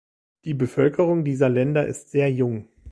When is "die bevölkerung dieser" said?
0.45-1.47